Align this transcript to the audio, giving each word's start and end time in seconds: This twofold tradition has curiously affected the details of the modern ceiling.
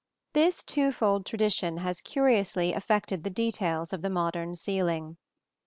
This 0.33 0.63
twofold 0.63 1.27
tradition 1.27 1.77
has 1.77 2.01
curiously 2.01 2.73
affected 2.73 3.23
the 3.23 3.29
details 3.29 3.93
of 3.93 4.01
the 4.01 4.09
modern 4.09 4.55
ceiling. 4.55 5.17